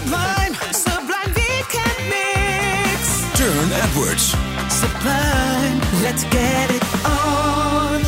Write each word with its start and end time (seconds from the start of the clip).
Sublime, 0.00 0.56
sublime 0.72 1.32
weekend 1.34 1.98
mix. 2.08 3.20
Turne 3.34 3.74
Edwards. 3.74 4.34
Sublime, 4.68 6.02
let's 6.02 6.24
get 6.24 6.70
it 6.70 6.82
on. 7.04 8.00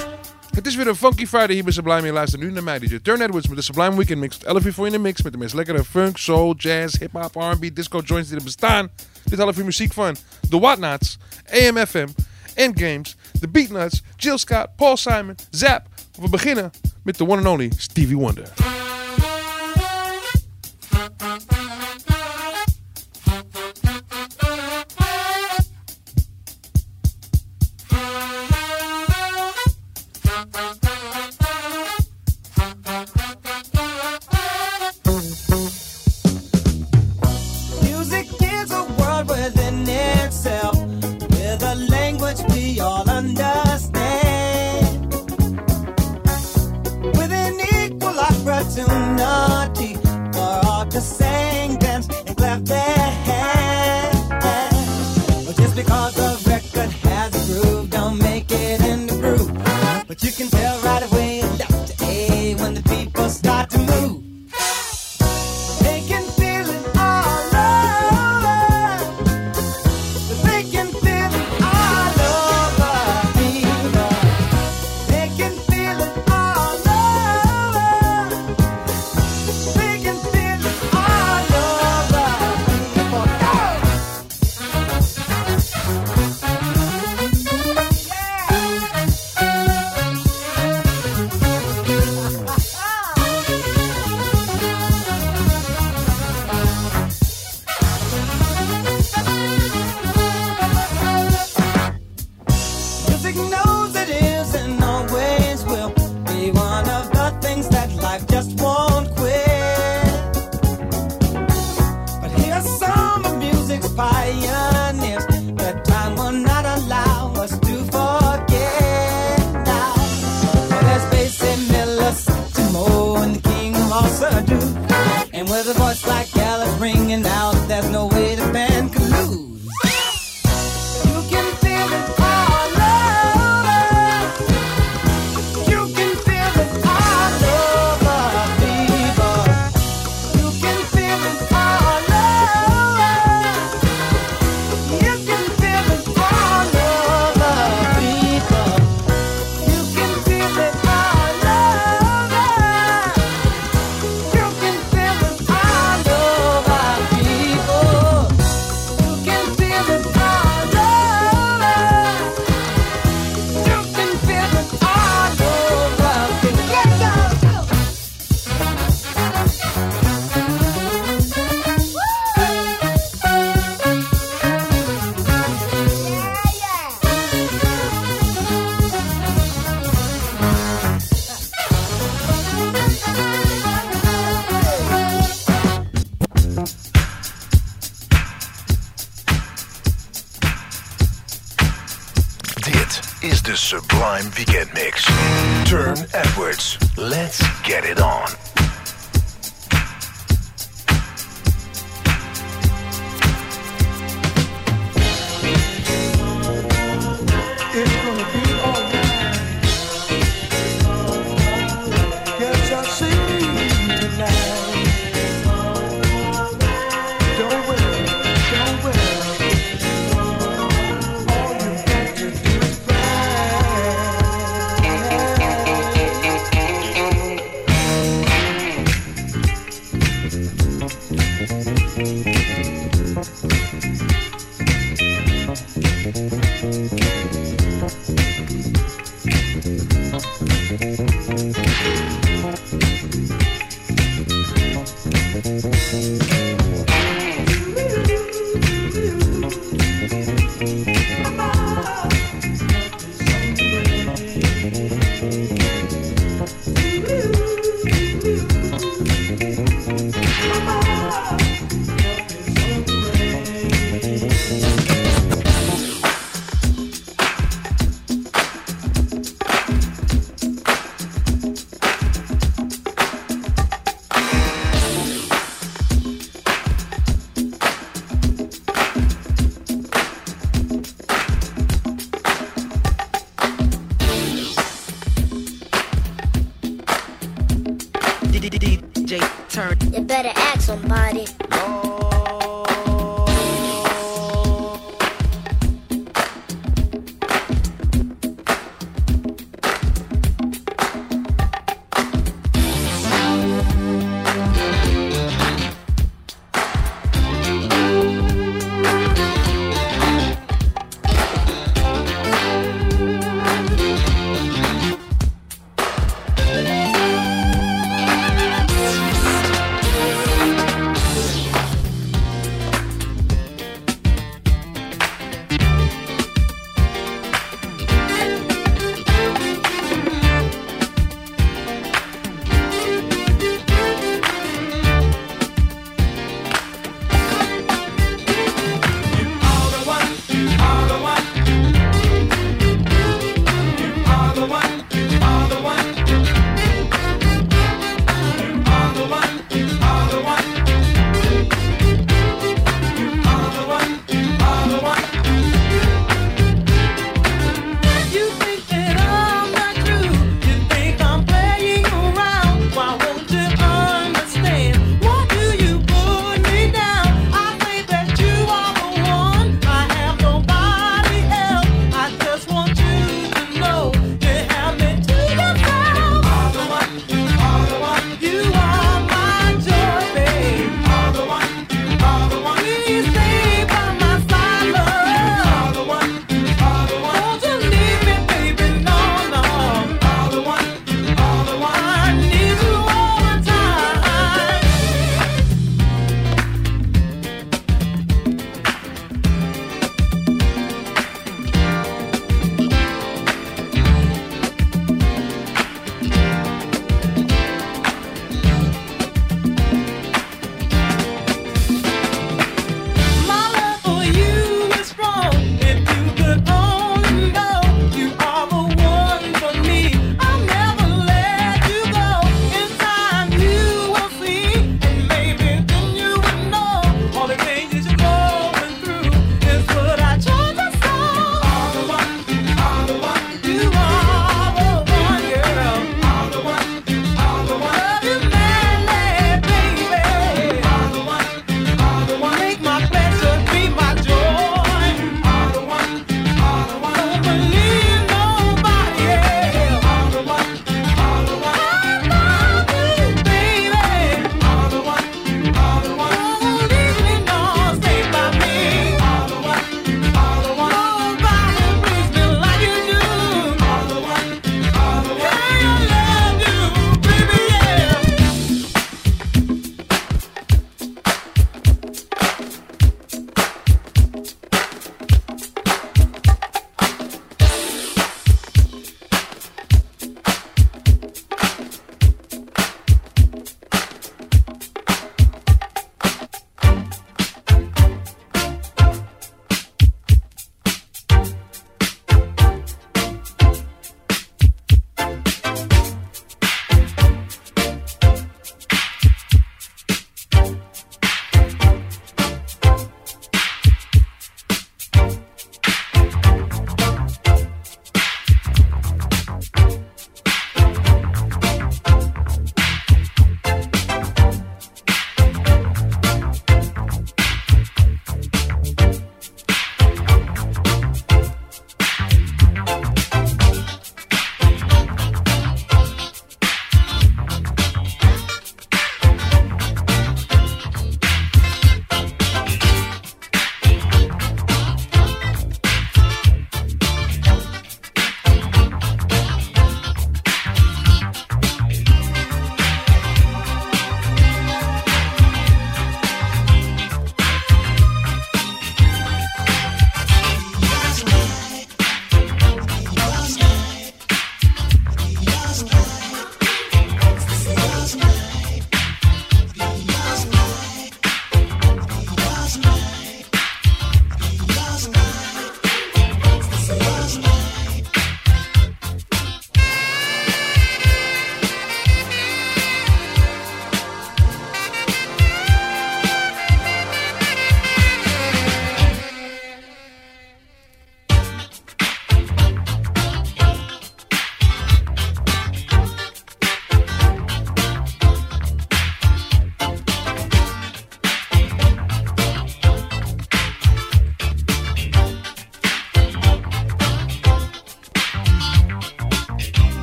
Het 0.55 0.67
is 0.67 0.77
weer 0.77 0.87
een 0.87 0.97
Funky 0.97 1.27
Friday 1.27 1.55
hier 1.55 1.65
bij 1.65 1.73
Sublime. 1.73 2.07
Je 2.07 2.13
luistert 2.13 2.43
nu 2.43 2.51
naar 2.51 2.63
mij, 2.63 2.79
DJ 2.79 2.99
Turne 3.03 3.25
Edwards, 3.25 3.49
met 3.49 3.57
de 3.57 3.63
Sublime 3.63 3.97
Weekend 3.97 4.19
Mix. 4.19 4.37
Tot 4.37 4.47
11 4.49 4.65
uur 4.65 4.73
voor 4.73 4.87
je 4.87 4.91
in 4.91 4.97
de 4.97 5.03
mix 5.03 5.23
met 5.23 5.33
de 5.33 5.39
meest 5.39 5.55
lekkere 5.55 5.85
funk, 5.85 6.19
soul, 6.19 6.55
jazz, 6.57 6.99
hip-hop, 6.99 7.35
R&B, 7.35 7.75
disco 7.75 8.01
joints 8.05 8.29
die 8.29 8.39
er 8.39 8.45
bestaan. 8.45 8.91
Dit 9.25 9.39
half 9.39 9.59
uur 9.59 9.65
muziek 9.65 9.93
van 9.93 10.17
The 10.49 10.59
Whatnots, 10.59 11.19
AMFM, 11.51 12.09
Endgames, 12.55 13.17
The 13.41 13.49
Beatnuts, 13.49 14.03
Jill 14.17 14.39
Scott, 14.39 14.67
Paul 14.77 14.97
Simon, 14.97 15.35
Zapp. 15.51 15.87
We 16.21 16.29
beginnen 16.29 16.71
met 17.03 17.19
de 17.19 17.25
one 17.29 17.37
and 17.37 17.47
only 17.47 17.73
Stevie 17.77 18.17
Wonder. 18.17 18.53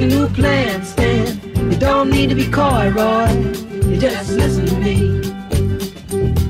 Make 0.00 0.12
a 0.12 0.16
new 0.16 0.28
plan, 0.28 0.82
Stan. 0.82 1.70
You 1.70 1.76
don't 1.76 2.08
need 2.08 2.30
to 2.30 2.34
be 2.34 2.46
coy, 2.46 2.88
Roy. 2.88 3.28
You 3.86 3.98
just 3.98 4.30
listen 4.32 4.64
to 4.64 4.76
me. 4.78 5.20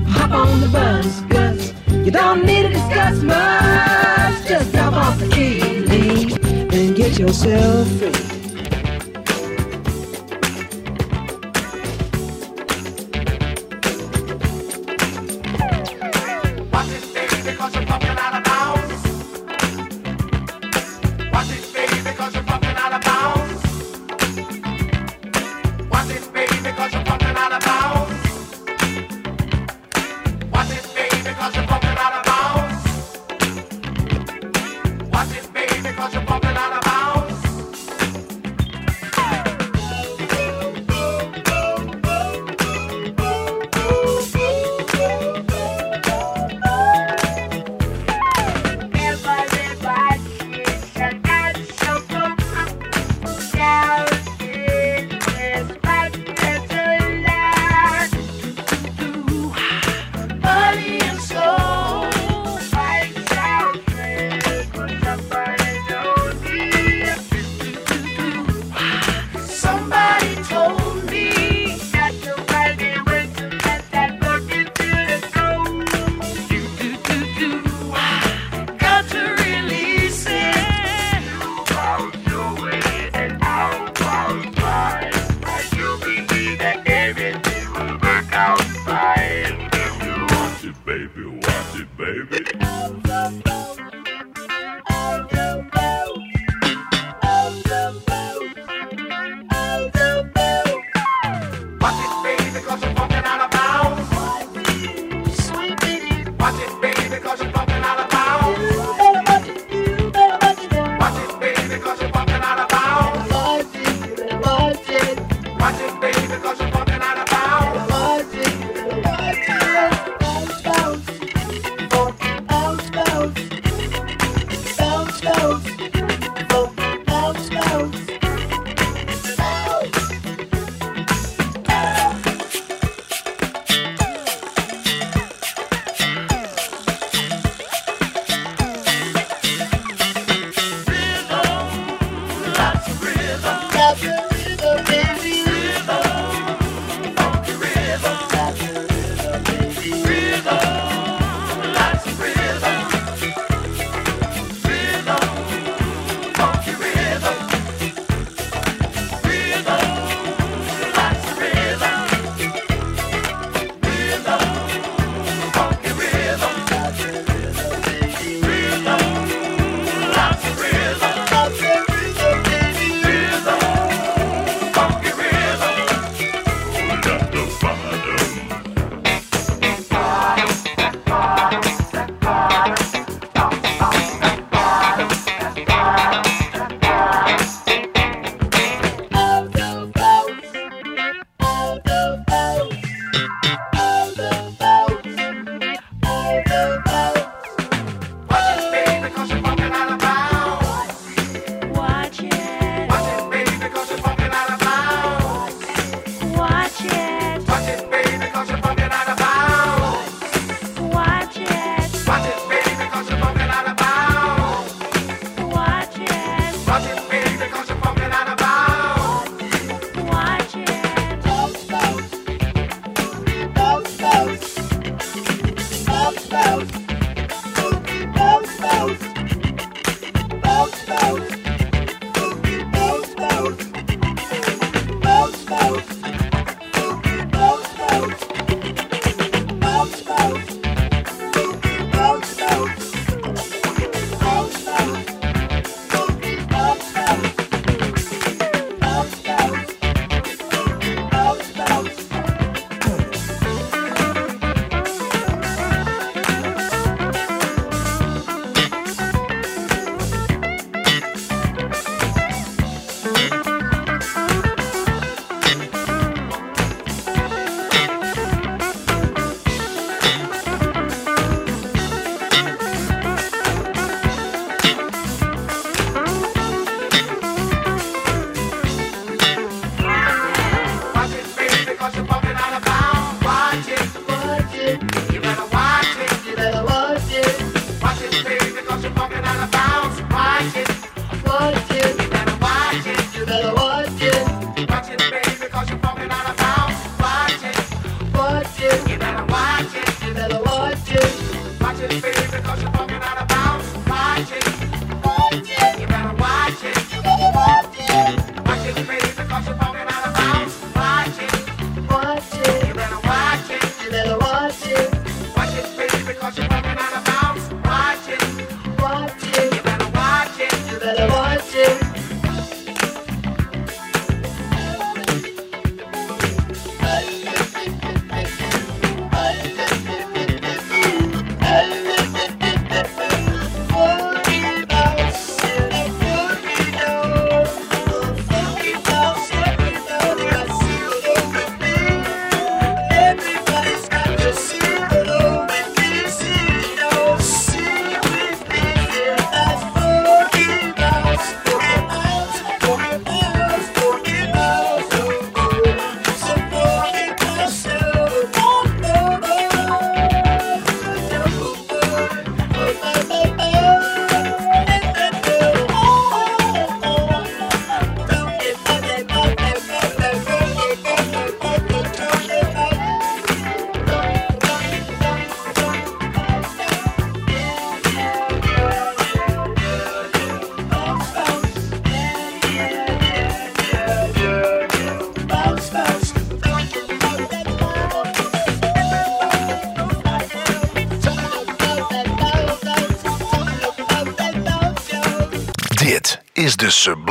Hop 0.09 0.31
on 0.31 0.61
the 0.61 0.69
bus, 0.69 1.19
Gus. 1.27 1.73
You 1.89 2.11
don't 2.11 2.45
need 2.45 2.63
to 2.63 2.69
discuss 2.69 3.21
much. 3.21 4.47
Just 4.47 4.71
drop 4.71 4.93
off 4.93 5.19
the 5.19 5.27
key, 5.27 5.59
and 6.71 6.95
get 6.95 7.19
yourself 7.19 7.89
free. 7.99 8.30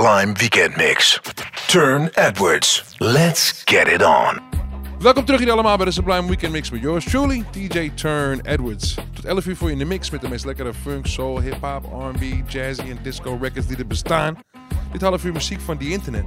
Sublime 0.00 0.32
Weekend 0.34 0.76
Mix. 0.76 1.20
Turne 1.66 2.10
Edwards. 2.14 2.96
Let's 3.00 3.62
get 3.64 3.86
it 3.88 4.02
on. 4.02 4.40
Welkom 4.98 5.24
terug 5.24 5.40
hier 5.40 5.50
allemaal 5.50 5.76
bij 5.76 5.84
de 5.84 5.92
Sublime 5.92 6.26
Weekend 6.26 6.52
Mix 6.52 6.70
met 6.70 6.80
yours 6.80 7.04
truly, 7.04 7.44
DJ 7.50 7.90
Turne 7.94 8.42
Edwards. 8.42 8.94
Tot 9.12 9.24
11 9.24 9.46
uur 9.46 9.56
voor 9.56 9.66
je 9.66 9.72
in 9.72 9.78
de 9.78 9.84
mix 9.84 10.10
met 10.10 10.20
de 10.20 10.28
meest 10.28 10.44
lekkere 10.44 10.74
funk, 10.74 11.06
soul, 11.06 11.40
hip-hop, 11.40 11.84
R&B, 11.84 12.50
jazzy 12.50 12.80
en 12.80 12.98
disco 13.02 13.38
records 13.40 13.66
die 13.66 13.76
er 13.76 13.86
bestaan. 13.86 14.38
Dit 14.92 15.00
half 15.00 15.24
uur 15.24 15.32
muziek 15.32 15.60
van 15.60 15.78
The 15.78 15.88
Internet, 15.88 16.24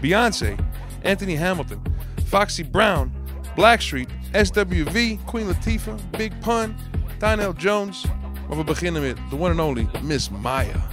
Beyoncé, 0.00 0.54
Anthony 1.02 1.36
Hamilton, 1.36 1.82
Foxy 2.28 2.64
Brown, 2.64 3.12
Blackstreet, 3.54 4.08
SWV, 4.32 5.16
Queen 5.24 5.46
Latifah, 5.46 5.94
Big 6.10 6.38
Pun, 6.38 6.76
Donell 7.18 7.52
Jones. 7.56 8.04
Maar 8.48 8.56
we 8.56 8.64
beginnen 8.64 9.02
met 9.02 9.16
the 9.30 9.36
one 9.36 9.50
and 9.50 9.60
only 9.60 9.88
Miss 10.02 10.30
Maya. 10.30 10.85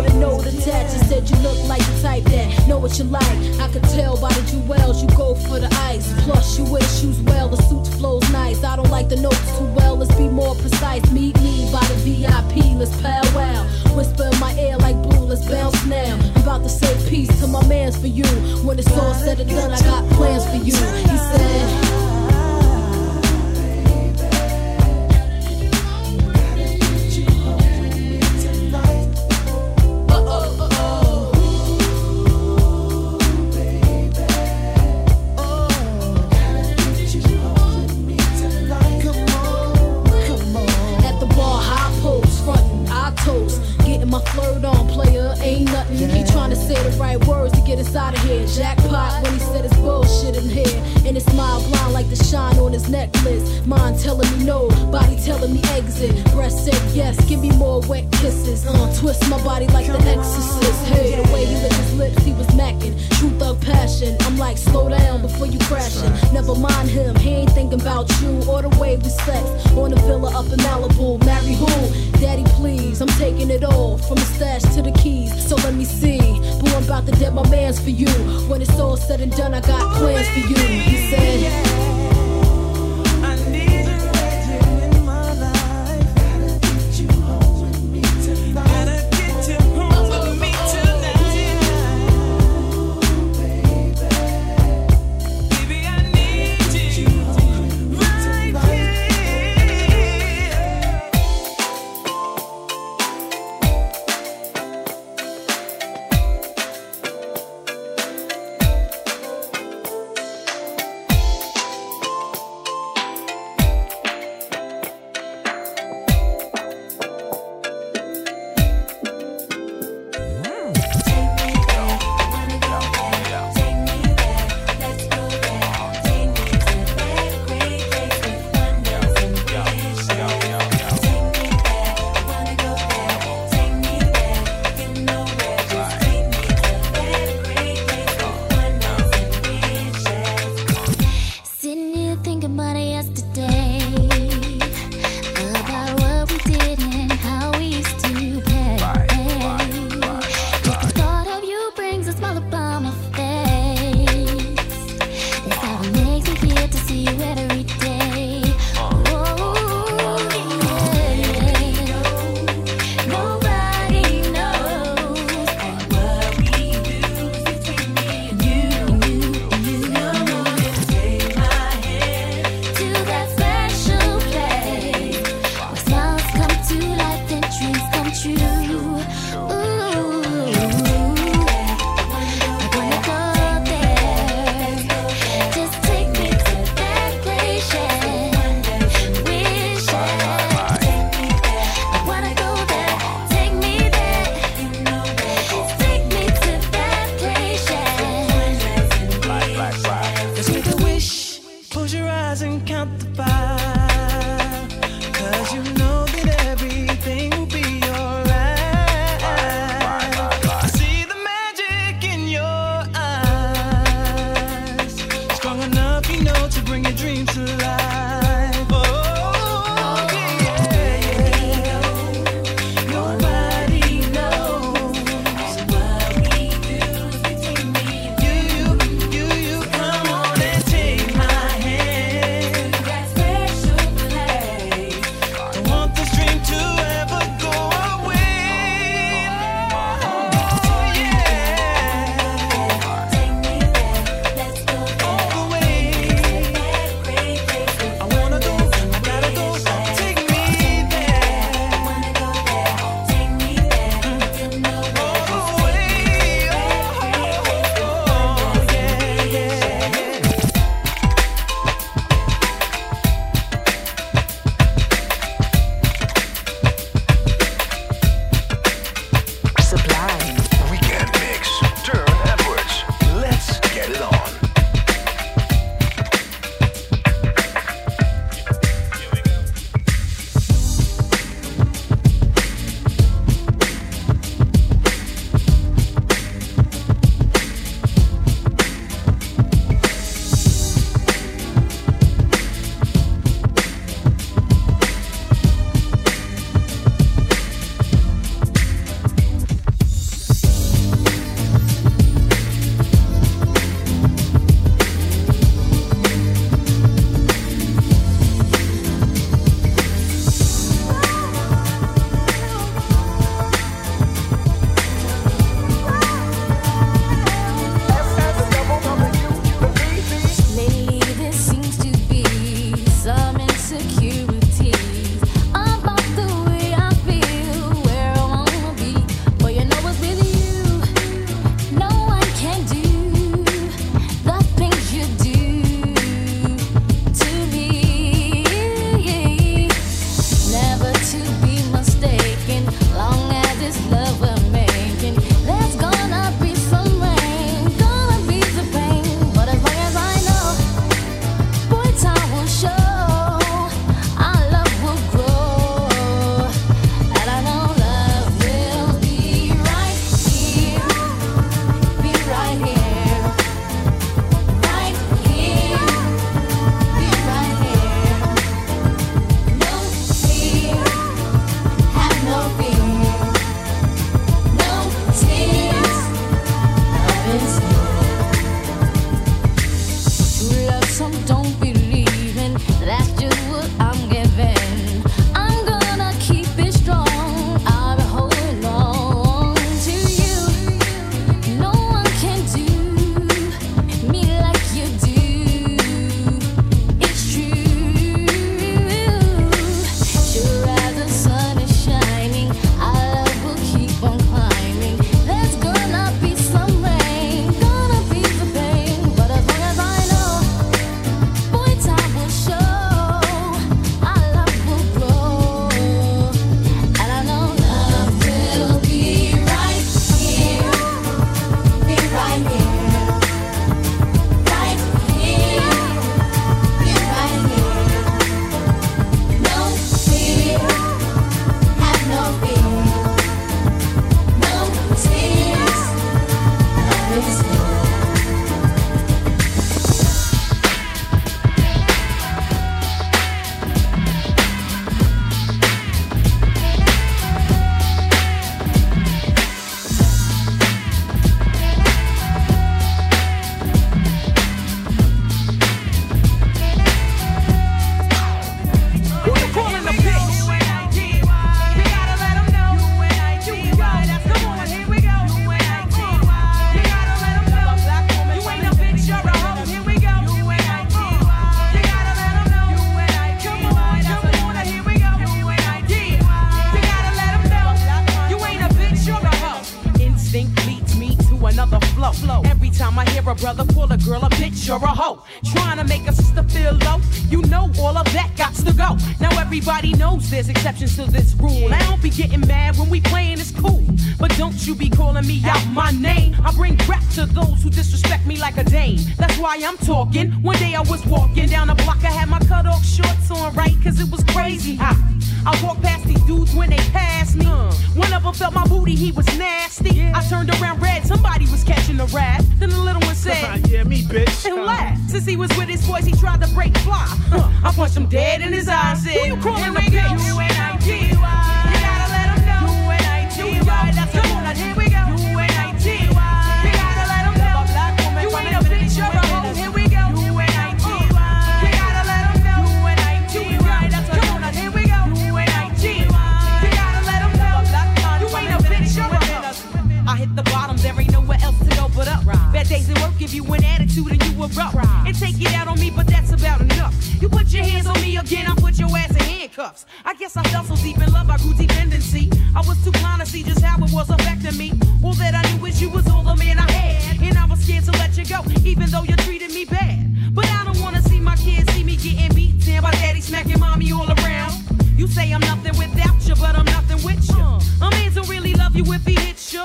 put 0.00 0.12
a 0.12 0.16
note 0.16 0.46
attached 0.46 0.90
said 1.08 1.28
you 1.28 1.36
look 1.38 1.58
like 1.68 1.84
the 1.84 2.02
type 2.02 2.24
that 2.24 2.68
know 2.68 2.78
what 2.78 2.98
you 2.98 3.04
like. 3.04 3.38
I 3.60 3.68
could 3.72 3.84
tell 3.84 4.16
by 4.20 4.32
the 4.32 4.42
jewels 4.50 5.02
you 5.02 5.08
go 5.16 5.34
for 5.34 5.58
the 5.58 5.68
ice. 5.90 6.12
Plus 6.24 6.58
you 6.58 6.64
wear 6.64 6.82
shoes 6.82 7.20
well, 7.22 7.48
the 7.48 7.56
suit 7.62 7.86
flows 7.98 8.28
nice. 8.30 8.62
I 8.64 8.76
don't 8.76 8.90
like 8.90 9.08
the 9.08 9.16
notes 9.16 9.58
too 9.58 9.66
well, 9.76 9.96
let's 9.96 10.14
be 10.14 10.28
more 10.28 10.54
precise. 10.54 11.10
Meet 11.10 11.36
me 11.40 11.70
by 11.72 11.84
the 11.86 11.96
VIP, 12.04 12.78
let's 12.78 12.94
powwow. 13.02 13.64
Whisper 13.96 14.28
in 14.32 14.40
my 14.40 14.52
ear 14.58 14.76
like 14.78 14.96
blue, 15.02 15.26
let's 15.26 15.46
bounce 15.48 15.84
now. 15.86 16.18
I'm 16.36 16.42
about 16.42 16.62
to 16.62 16.68
say 16.68 16.92
peace 17.08 17.32
to 17.40 17.46
my 17.46 17.66
man's 17.66 17.96
for 17.96 18.06
you. 18.06 18.28
When 18.64 18.78
it's 18.78 18.92
all 18.92 19.14
said 19.14 19.40
and 19.40 19.50
done, 19.50 19.72
I 19.72 19.80
got 19.82 20.08
plans 20.12 20.44
for 20.46 20.56
you. 20.56 20.76
He 21.10 21.16
said. 21.16 21.99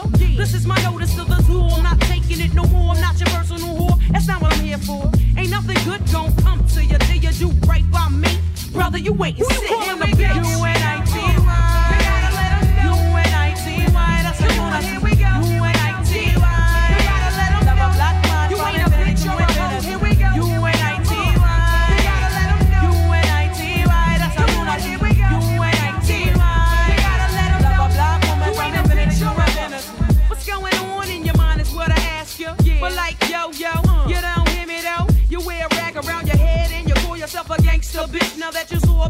Yeah. 0.03 0.37
This 0.37 0.53
is 0.53 0.65
my 0.65 0.81
notice 0.83 1.15
to 1.15 1.23
the 1.23 1.41
zoo. 1.43 1.61
I'm 1.61 1.83
not 1.83 1.99
taking 2.01 2.41
it 2.41 2.53
no 2.53 2.63
more. 2.65 2.93
I'm 2.93 3.01
not 3.01 3.19
your 3.19 3.29
personal 3.29 3.75
whore. 3.75 3.99
That's 4.11 4.27
not 4.27 4.41
what 4.41 4.53
I'm 4.53 4.63
here 4.63 4.77
for. 4.77 5.11
Ain't 5.37 5.49
nothing 5.49 5.77
good 5.85 6.01
gon' 6.11 6.35
come 6.37 6.65
to 6.67 6.83
you 6.83 6.97
till 6.97 7.17
you 7.17 7.31
do 7.31 7.49
right 7.67 7.89
by 7.91 8.09
me. 8.09 8.37
Brother, 8.73 8.97
you 8.97 9.13
waitin'. 9.13 9.45
Who 9.45 9.53
you 9.53 9.67
calling 9.67 9.99
bitch? 10.01 10.35
You 10.35 10.65
and 10.65 10.83
I. 10.83 11.14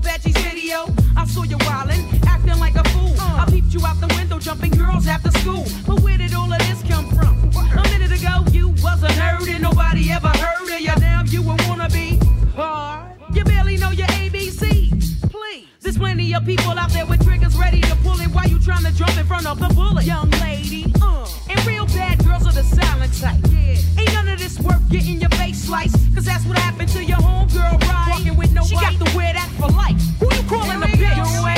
Comanche's 0.06 0.38
video. 0.44 0.86
I 1.18 1.26
saw 1.26 1.42
you 1.44 1.58
wildin', 1.58 2.24
acting 2.28 2.60
like 2.60 2.76
a 2.76 2.84
fool. 2.90 3.16
I 3.20 3.44
peeped 3.50 3.74
you 3.74 3.84
out 3.84 4.00
the 4.00 4.14
window, 4.16 4.38
jumping 4.38 4.70
girls 4.70 5.08
after 5.08 5.32
school. 5.40 5.66
But 5.88 6.02
where 6.02 6.16
did 6.16 6.32
all 6.36 6.52
of 6.54 6.60
this 6.60 6.84
come 6.84 7.10
from? 7.10 7.34
A 7.58 7.84
minute 7.90 8.12
ago, 8.12 8.46
you 8.52 8.70
was 8.84 9.02
a 9.02 9.08
nerd 9.18 9.50
and 9.50 9.64
nobody 9.64 10.12
ever 10.12 10.28
heard 10.28 10.70
of 10.70 10.80
you. 10.80 10.96
Now 11.00 11.24
you 11.26 11.42
a 11.42 11.56
wannabe. 11.66 12.24
Hard. 12.54 13.18
You 13.34 13.44
barely 13.46 13.78
know 13.78 13.90
your 13.90 14.08
ABC. 14.08 14.92
Please. 15.32 15.68
There's 15.82 15.98
plenty 15.98 16.36
of 16.36 16.46
people 16.46 16.78
out 16.78 16.92
there 16.92 17.08
with 17.08 17.24
triggers 17.26 17.58
ready 17.58 17.82
to 17.82 17.96
pull 18.04 18.20
it 18.22 18.28
why 18.28 18.46
you 18.46 18.60
trying 18.60 18.84
to 18.84 18.94
jump 18.94 19.18
in 19.18 19.26
front 19.26 19.48
of 19.48 19.60
the 19.60 19.70
bullet. 19.74 20.06
Young 20.06 20.30
lady. 20.42 20.94
Uh. 21.02 21.28
And 21.50 21.66
real 21.66 21.88
bad 21.88 22.15
Getting 24.96 25.20
your 25.20 25.30
face 25.32 25.58
sliced, 25.64 25.98
cause 26.16 26.24
that's 26.24 26.46
what 26.46 26.58
happened 26.58 26.88
to 26.92 27.04
your 27.04 27.18
homegirl, 27.18 27.82
right? 27.82 28.12
Walking 28.12 28.38
with 28.38 28.54
nobody. 28.54 28.76
She 28.76 28.76
got 28.76 29.06
to 29.06 29.18
wear 29.18 29.34
that 29.34 29.50
for 29.60 29.68
life. 29.68 30.00
Who 30.22 30.34
you 30.34 30.44
calling 30.48 30.82
a 30.82 30.86
bitch? 30.86 31.55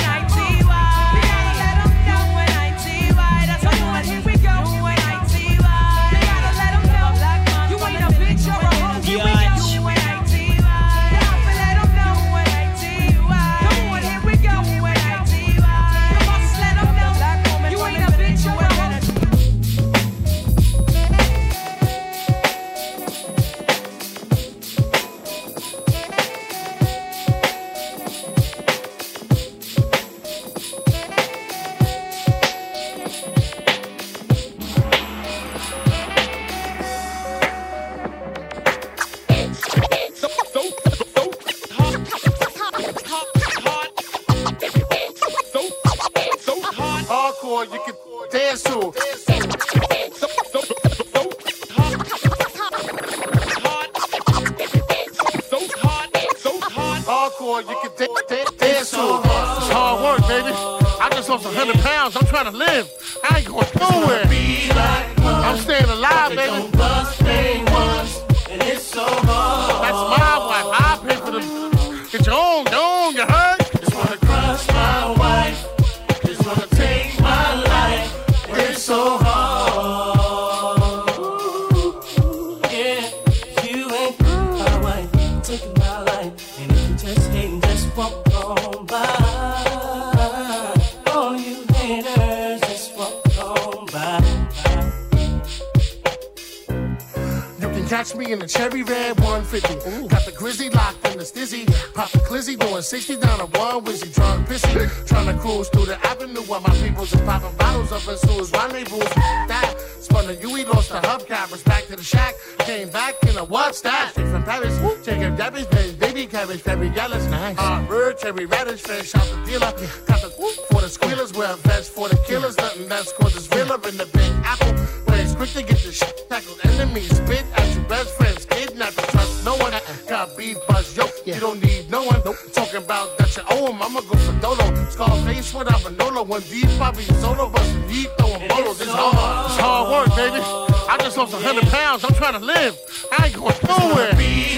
a 119.38 119.46
dealer. 119.46 119.72
Got 120.08 120.22
the 120.22 120.30
for 120.72 120.82
the 120.82 120.90
squealers, 120.90 121.34
wear 121.34 121.52
a 121.52 121.56
vest 121.58 121.92
for 121.92 122.10
the 122.10 122.18
killers. 122.28 122.58
Nothing 122.58 122.88
that's 122.88 123.12
cause 123.14 123.36
it's 123.36 123.50
realer 123.56 123.80
in 123.88 123.98
the 123.98 124.06
big 124.06 124.32
apple. 124.44 124.74
Where 125.06 125.22
it's 125.22 125.36
quick 125.36 125.50
to 125.52 125.64
get 125.64 125.80
the 125.80 125.92
shit 125.92 126.30
tackled. 126.30 126.60
Enemies 126.64 127.16
spit 127.16 127.46
at 127.56 127.76
your 127.76 127.84
best 127.86 128.16
friends, 128.16 128.46
kidnapped, 128.46 128.98
you, 128.98 129.08
trust 129.08 129.46
no 129.46 129.56
one. 129.58 129.74
Got 130.08 130.38
beef, 130.38 130.58
buzz, 130.68 130.96
yo, 130.96 131.06
yeah. 131.26 131.36
you 131.36 131.42
don't 131.42 131.62
need 131.64 131.90
no 131.90 132.04
one. 132.04 132.22
Nope. 132.26 132.38
Talking 132.54 132.84
about 132.84 133.18
that 133.18 133.36
you 133.36 133.44
owe 133.50 133.72
him, 133.72 133.82
I'ma 133.82 134.02
go 134.02 134.16
for 134.18 134.40
Dolo. 134.40 134.90
Scarface 134.90 135.54
with 135.54 135.68
Avenolo, 135.68 136.28
When 136.28 136.42
these 136.50 136.78
probably 136.78 137.04
solo, 137.04 137.50
but 137.50 137.64
some 137.64 137.88
deep 137.88 138.10
throwing 138.18 138.48
bolos. 138.48 138.82
It's 138.82 138.92
hard, 138.92 139.52
it's 139.52 139.60
hard 139.60 139.92
work, 139.92 140.16
baby. 140.16 140.42
I 140.90 140.98
just 141.00 141.18
lost 141.18 141.34
hundred 141.34 141.68
pounds. 141.68 142.04
I'm 142.04 142.14
trying 142.16 142.40
to 142.40 142.46
live. 142.46 142.76
I 143.12 143.28
ain't 143.28 143.36
going 143.36 143.56
nowhere. 143.68 144.14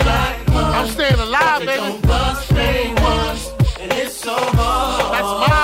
Like 0.05 0.49
I'm 0.55 0.88
staying 0.88 1.19
alive, 1.19 1.65
baby 1.65 2.78
so 4.30 4.36
hard. 4.57 5.13
That's 5.13 5.49
my 5.49 5.59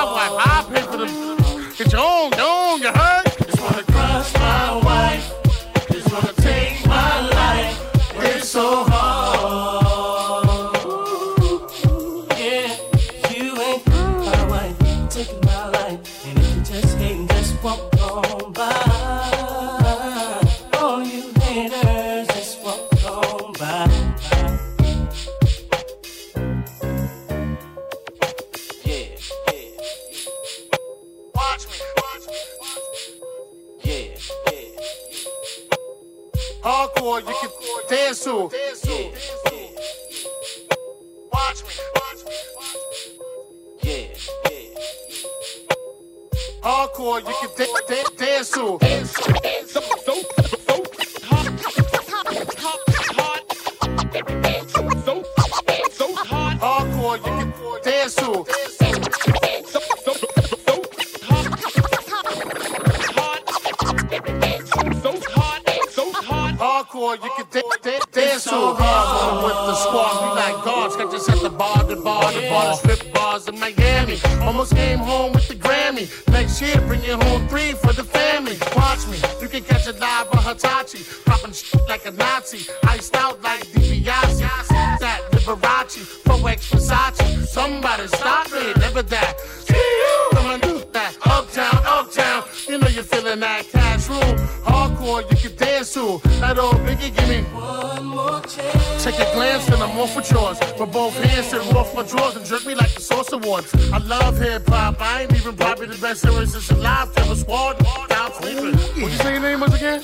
been 106.22 106.48
serious 106.48 107.42
squad. 107.42 107.78
Down 108.10 108.34
sleeping. 108.34 108.74
What 109.02 109.12
you 109.12 109.18
say 109.18 109.34
your 109.34 109.42
name 109.42 109.60
was 109.60 109.74
again? 109.74 110.02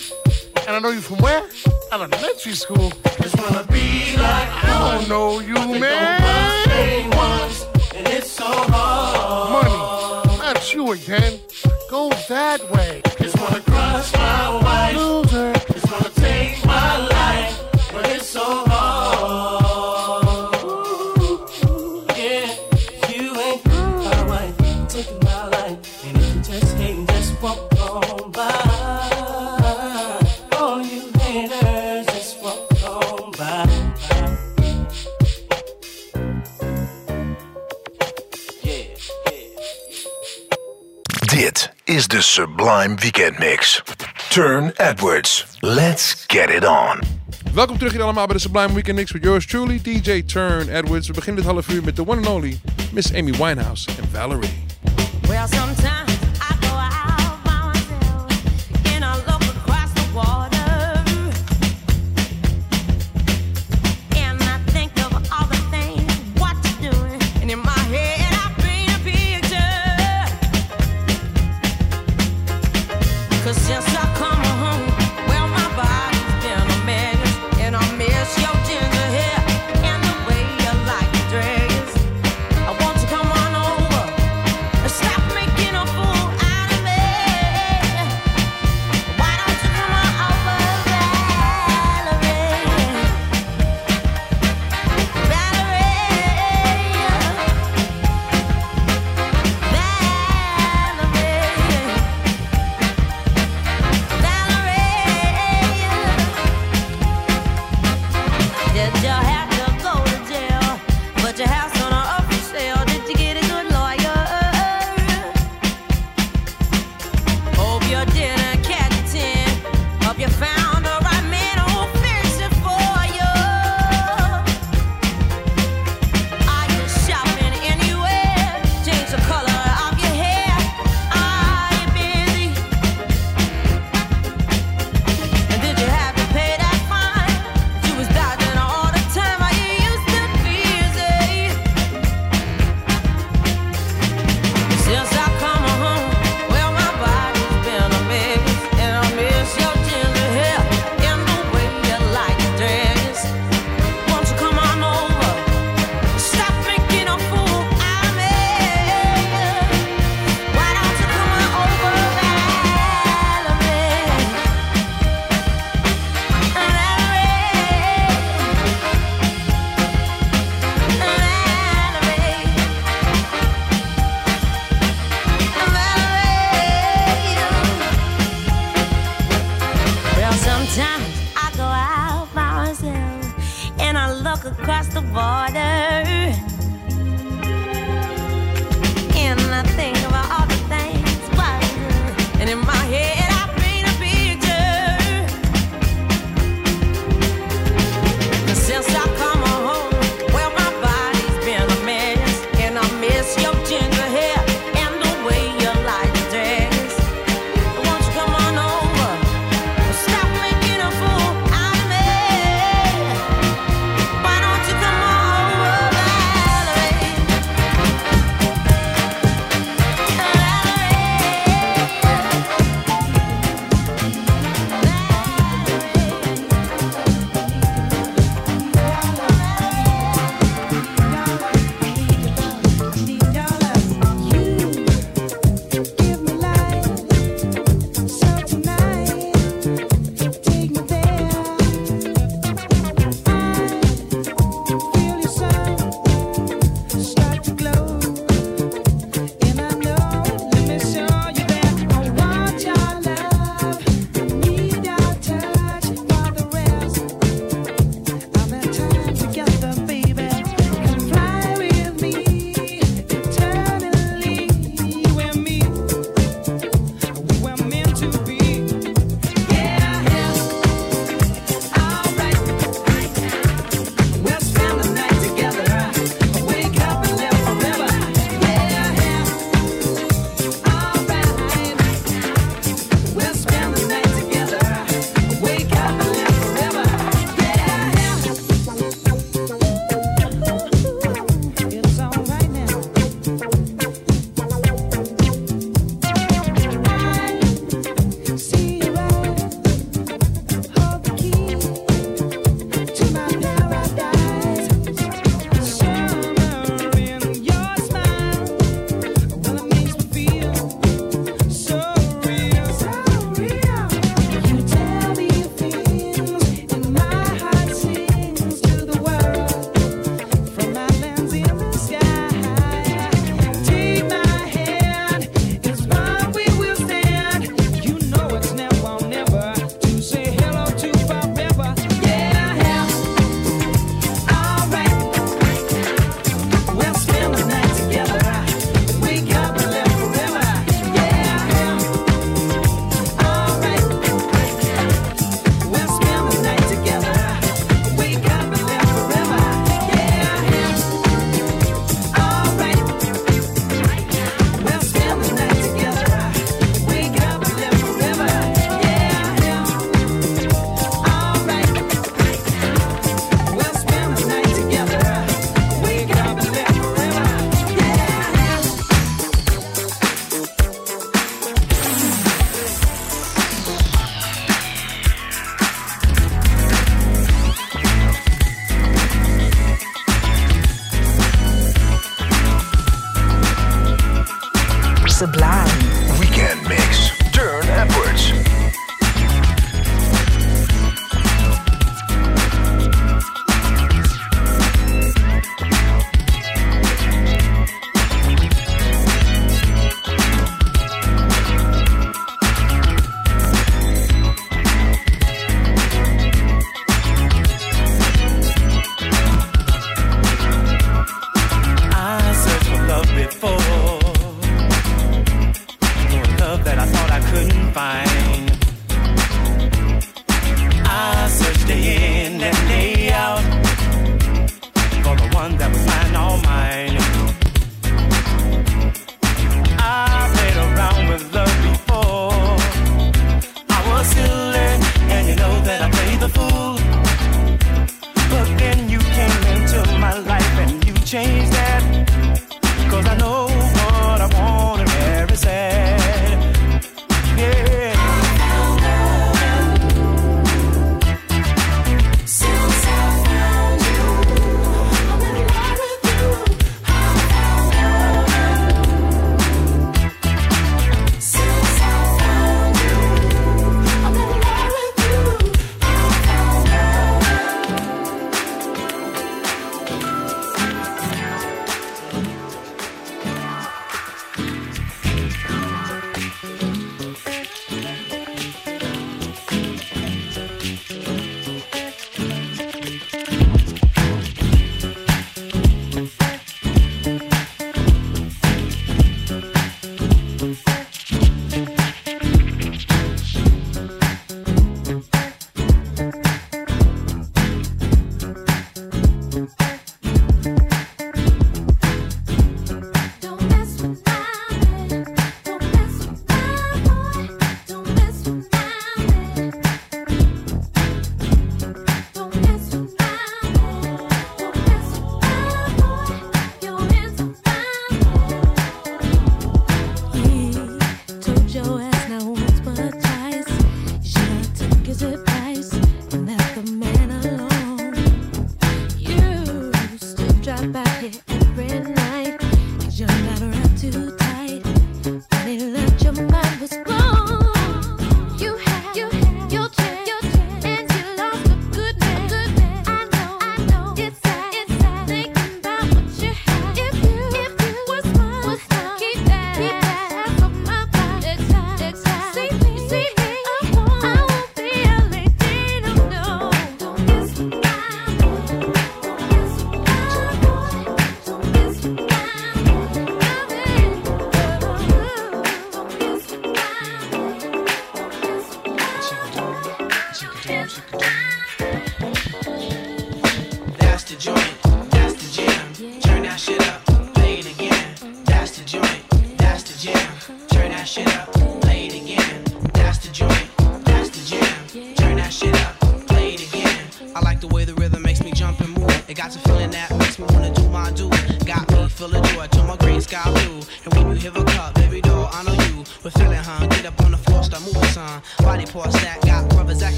And 0.68 0.76
I 0.76 0.80
know 0.80 0.89
you 0.89 1.01
from 1.01 1.18
where? 1.18 1.43
Elementary 1.91 2.53
school. 2.53 2.91
Edwards. 44.92 45.46
Let's 45.62 46.26
get 46.28 46.50
it 46.50 46.66
on. 46.66 47.00
Welkom 47.54 47.78
terug 47.78 47.94
hier 47.94 48.02
allemaal 48.02 48.26
bij 48.26 48.36
de 48.36 48.42
Sublime 48.42 48.74
Weekend 48.74 48.98
Mix 48.98 49.12
with 49.12 49.24
yours 49.24 49.46
truly, 49.46 49.80
DJ 49.82 50.24
Turne 50.24 50.72
Edwards. 50.72 51.08
We 51.08 51.14
beginnen 51.14 51.44
dit 51.44 51.52
half 51.52 51.70
uur 51.70 51.84
met 51.84 51.96
de 51.96 52.08
one 52.08 52.18
and 52.18 52.28
only 52.28 52.60
Miss 52.92 53.14
Amy 53.14 53.32
Winehouse 53.32 53.89
en 53.89 54.10
Valerie. 54.12 54.64
Well, 55.28 55.48
sometimes 55.48 56.11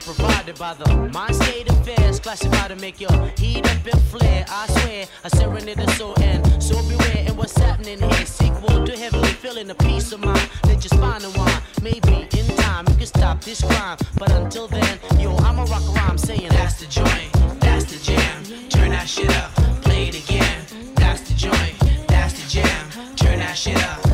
Provided 0.00 0.58
by 0.58 0.74
the 0.74 1.10
mind 1.12 1.36
state 1.36 1.68
affairs, 1.68 2.18
classified 2.18 2.70
to 2.70 2.76
make 2.76 2.98
your 3.00 3.12
heat 3.38 3.64
up 3.66 3.86
and 3.86 4.02
flare. 4.04 4.44
I 4.48 4.66
swear, 4.66 5.06
I 5.22 5.28
serenade 5.28 5.76
the 5.76 5.90
soul 5.92 6.14
and 6.20 6.62
so 6.62 6.80
beware. 6.88 7.24
And 7.26 7.36
what's 7.36 7.56
happening 7.56 7.98
here? 8.00 8.26
Sequel 8.26 8.86
to 8.86 8.96
heavenly 8.96 9.28
feeling 9.28 9.68
a 9.70 9.74
peace 9.74 10.10
of 10.12 10.20
mind 10.20 10.48
that 10.64 10.82
you're 10.82 10.98
spine 10.98 11.22
wine. 11.36 11.62
Maybe 11.82 12.26
in 12.36 12.56
time 12.56 12.86
you 12.88 12.96
can 12.96 13.06
stop 13.06 13.42
this 13.42 13.62
crime. 13.62 13.98
But 14.18 14.32
until 14.32 14.66
then, 14.66 14.98
yo, 15.18 15.36
I'ma 15.36 15.64
rock 15.64 15.82
a 15.82 15.92
rhyme 15.92 16.18
saying 16.18 16.48
that's 16.48 16.80
the 16.80 16.86
joint, 16.86 17.32
that's 17.60 17.84
the 17.84 18.02
jam. 18.02 18.44
Turn 18.70 18.90
that 18.90 19.08
shit 19.08 19.30
up, 19.36 19.54
play 19.82 20.08
it 20.08 20.14
again. 20.14 20.64
That's 20.94 21.20
the 21.22 21.34
joint, 21.34 21.78
that's 22.08 22.34
the 22.42 22.48
jam. 22.48 23.14
Turn 23.16 23.38
that 23.40 23.56
shit 23.56 23.76
up. 23.76 24.11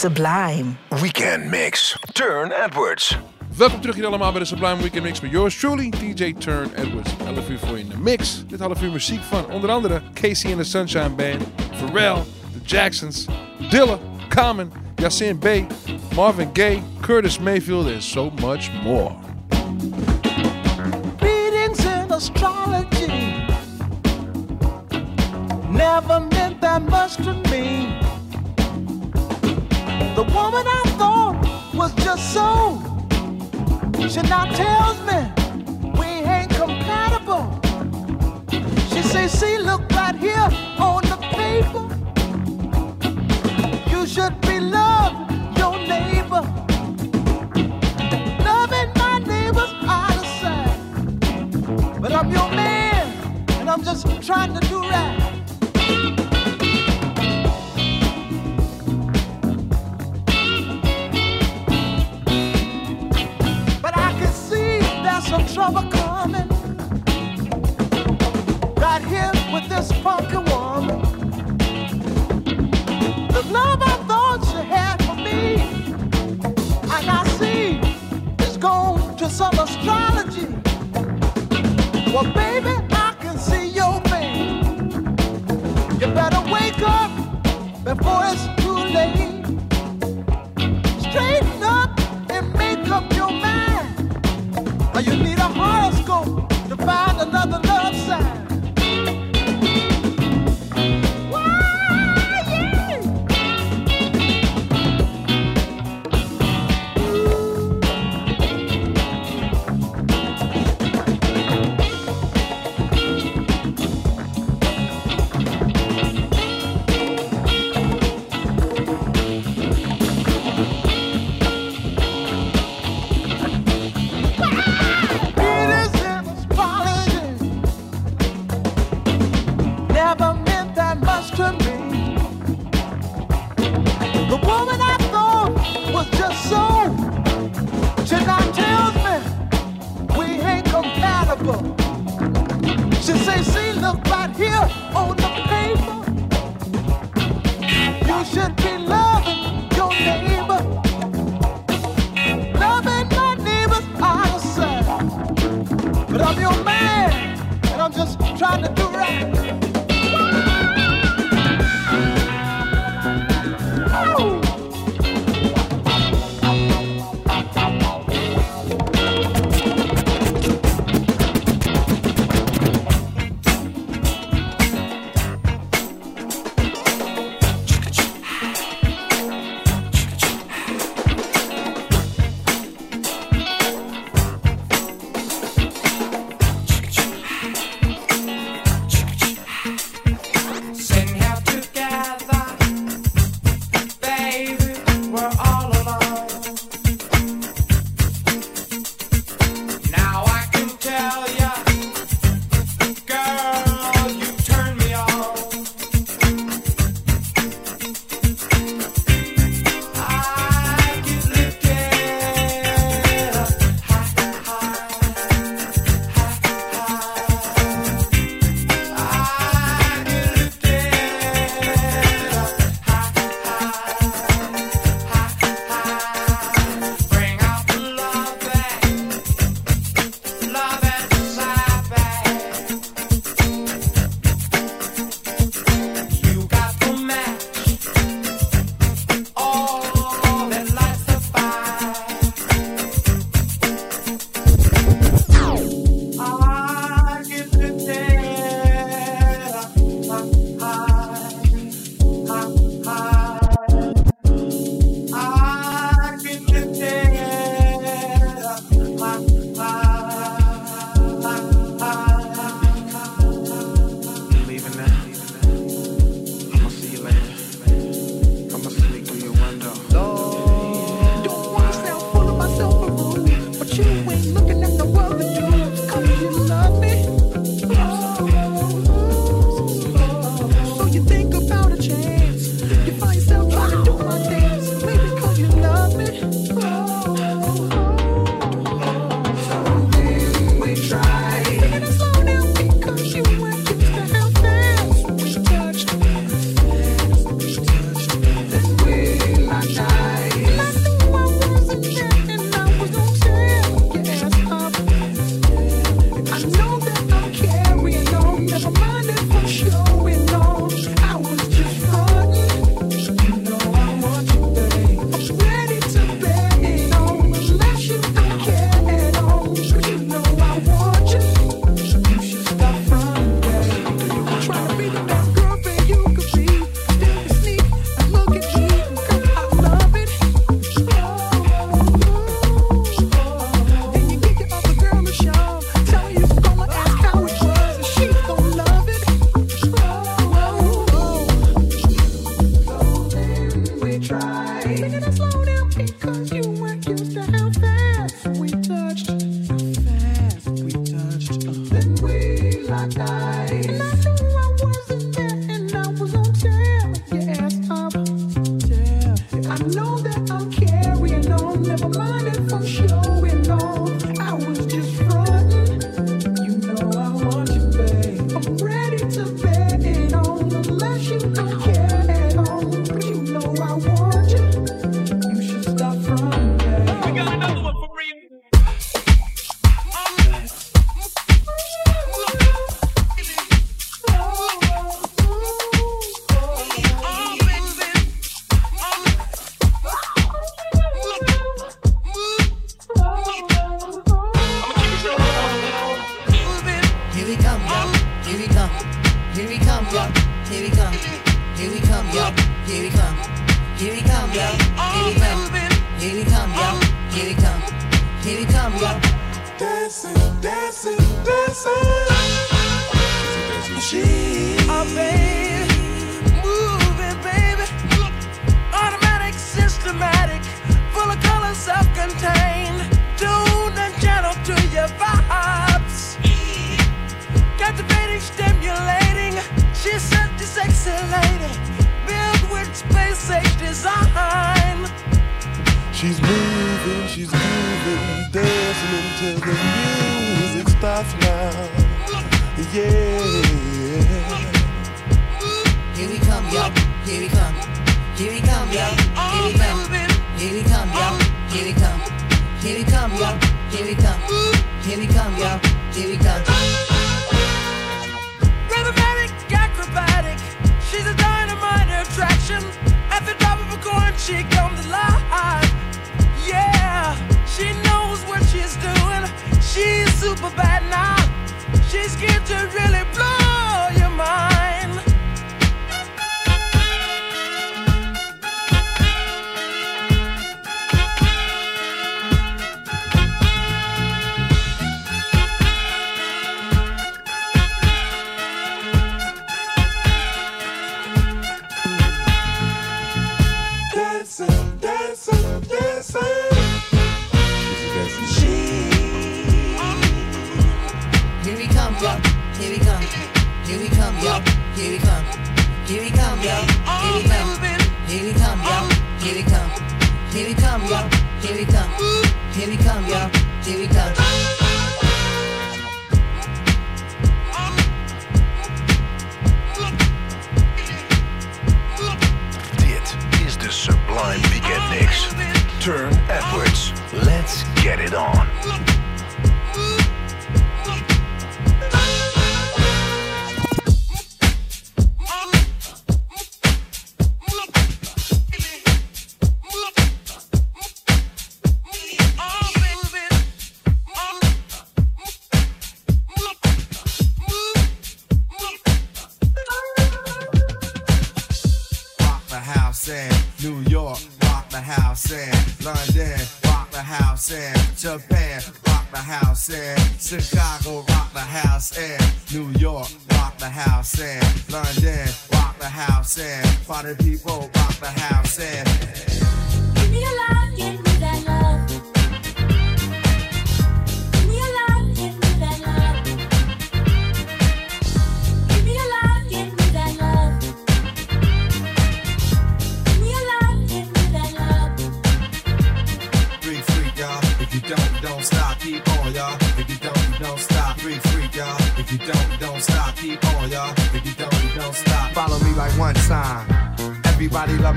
Sublime. 0.00 0.78
Weekend 0.88 1.50
Mix. 1.50 1.96
Turne 2.12 2.54
Edwards. 2.54 3.18
Welkom 3.56 3.80
terug 3.80 3.96
hier 3.96 4.06
allemaal 4.06 4.30
bij 4.30 4.40
de 4.40 4.46
Sublime 4.46 4.76
Weekend 4.76 5.02
Mix 5.02 5.20
met 5.20 5.30
yours 5.30 5.58
truly, 5.58 5.90
DJ 5.90 6.34
Turne 6.38 6.68
Edwards. 6.74 7.10
11 7.26 7.48
uur 7.48 7.58
voor 7.58 7.78
in 7.78 7.88
de 7.88 7.96
mix. 7.96 8.44
Dit 8.46 8.60
half 8.60 8.82
uur 8.82 8.90
muziek 8.90 9.22
van 9.22 9.46
onder 9.50 9.70
andere 9.70 10.02
KC 10.12 10.44
and 10.44 10.56
the 10.56 10.64
Sunshine 10.64 11.08
Band, 11.08 11.42
Pharrell, 11.74 12.22
The 12.52 12.60
Jacksons, 12.64 13.26
Dilla, 13.70 13.98
Common, 14.28 14.72
Yasin 14.94 15.38
Bey, 15.38 15.66
Marvin 16.14 16.50
Gaye, 16.52 16.82
Curtis 17.00 17.38
Mayfield 17.38 17.92
and 17.92 18.02
so 18.02 18.30
much 18.30 18.70
more. 18.82 19.16
Readings 21.18 21.84
in 21.84 22.12
astrology 22.12 23.46
never 25.70 26.20
meant 26.20 26.60
that 26.60 26.82
much 26.88 27.16
to 27.16 27.32
me. 27.50 27.79
The 30.20 30.26
woman 30.34 30.66
I 30.66 30.82
thought 30.98 31.34
was 31.72 31.94
just 32.04 32.34
so. 32.34 32.76
She 34.06 34.20
now 34.28 34.44
tells 34.52 34.98
me 35.08 35.18
we 35.98 36.08
ain't 36.28 36.50
compatible. 36.50 37.48
She 38.90 39.00
says, 39.00 39.32
see, 39.32 39.56
look 39.56 39.80
right 39.92 40.14
here 40.14 40.50
on 40.78 41.00
the 41.04 41.16
paper. 41.32 41.86
You 43.90 44.06
should 44.06 44.38
be 44.42 44.60
loving 44.60 45.56
your 45.56 45.78
neighbor. 45.88 46.44
Loving 48.44 48.90
my 48.96 49.20
neighbor's 49.20 49.72
out 49.88 50.16
of 50.18 50.26
sight. 50.42 52.02
But 52.02 52.12
I'm 52.12 52.30
your 52.30 52.50
man, 52.50 53.06
and 53.52 53.70
I'm 53.70 53.82
just 53.82 54.06
trying 54.20 54.52
to 54.52 54.60
do 54.68 54.80
right. 54.80 55.19
there's 65.20 65.28
some 65.28 65.46
trouble 65.54 65.82
coming. 65.90 66.48
Right 68.76 69.04
here 69.04 69.32
with 69.52 69.68
this 69.68 69.92
funky 70.02 70.36
woman. 70.36 71.00
The 73.28 73.42
love 73.50 73.82
I 73.82 73.96
thought 74.08 74.44
had 74.62 75.02
for 75.04 75.16
me, 75.16 75.56
see 76.88 78.56
gone 78.56 79.16
to 79.16 79.28
some 79.28 79.58
astrology. 79.58 80.46
Well, 82.12 82.32
baby, 82.32 82.74
I 82.92 83.14
can 83.20 83.38
see 83.38 83.68
your 83.68 84.00
face. 84.02 84.54
You 86.00 86.06
better 86.14 86.40
wake 86.50 86.80
up 86.82 87.10
before 87.84 88.22
it's 88.24 88.62
too 88.62 88.74
late. 88.74 89.29
you 95.02 95.16
need 95.16 95.38
a 95.38 95.48
horoscope 95.48 96.48
to 96.68 96.76
find 96.76 97.20
another 97.20 97.58
love. 97.66 97.79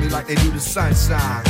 Me 0.03 0.09
like 0.09 0.27
they 0.27 0.35
do 0.35 0.51
the 0.51 0.59
sunshine. 0.59 1.43